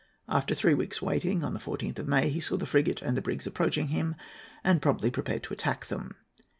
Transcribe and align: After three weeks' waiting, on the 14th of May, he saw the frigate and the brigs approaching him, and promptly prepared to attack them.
After 0.27 0.55
three 0.55 0.73
weeks' 0.73 0.99
waiting, 0.99 1.43
on 1.43 1.53
the 1.53 1.59
14th 1.59 1.99
of 1.99 2.07
May, 2.07 2.29
he 2.29 2.39
saw 2.39 2.57
the 2.57 2.65
frigate 2.65 3.03
and 3.03 3.15
the 3.15 3.21
brigs 3.21 3.45
approaching 3.45 3.89
him, 3.89 4.15
and 4.63 4.81
promptly 4.81 5.11
prepared 5.11 5.43
to 5.43 5.53
attack 5.53 5.85
them. 5.85 6.15